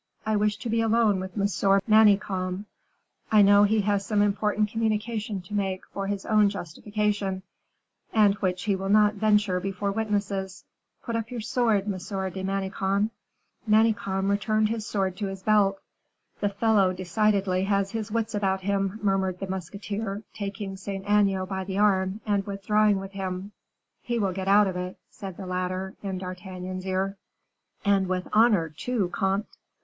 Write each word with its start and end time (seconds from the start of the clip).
I 0.25 0.35
wish 0.35 0.57
to 0.57 0.67
be 0.71 0.81
alone 0.81 1.19
with 1.19 1.33
M. 1.37 1.41
de 1.45 1.81
Manicamp; 1.87 2.65
I 3.31 3.43
know 3.43 3.61
he 3.65 3.81
has 3.81 4.03
some 4.03 4.23
important 4.23 4.71
communication 4.71 5.41
to 5.43 5.53
make 5.53 5.85
for 5.93 6.07
his 6.07 6.25
own 6.25 6.49
justification, 6.49 7.43
and 8.11 8.33
which 8.39 8.63
he 8.63 8.75
will 8.75 8.89
not 8.89 9.13
venture 9.13 9.59
before 9.59 9.91
witnesses.... 9.91 10.65
Put 11.03 11.15
up 11.15 11.29
your 11.29 11.41
sword, 11.41 11.83
M. 11.85 11.91
de 11.91 12.43
Manicamp." 12.43 13.11
Manicamp 13.69 14.27
returned 14.27 14.69
his 14.69 14.87
sword 14.87 15.17
to 15.17 15.27
his 15.27 15.43
belt. 15.43 15.77
"The 16.39 16.49
fellow 16.49 16.93
decidedly 16.93 17.65
has 17.65 17.91
his 17.91 18.11
wits 18.11 18.33
about 18.33 18.61
him," 18.61 18.99
murmured 19.03 19.39
the 19.39 19.47
musketeer, 19.51 20.23
taking 20.33 20.77
Saint 20.77 21.05
Aignan 21.05 21.45
by 21.45 21.63
the 21.63 21.77
arm, 21.77 22.21
and 22.25 22.43
withdrawing 22.47 22.99
with 22.99 23.11
him. 23.11 23.51
"He 24.01 24.17
will 24.17 24.33
get 24.33 24.47
out 24.47 24.65
of 24.65 24.75
it," 24.75 24.97
said 25.11 25.37
the 25.37 25.45
latter 25.45 25.93
in 26.01 26.17
D'Artagnan's 26.17 26.87
ear. 26.87 27.17
"And 27.85 28.07
with 28.07 28.27
honor, 28.33 28.69
too, 28.69 29.09
comte." 29.09 29.45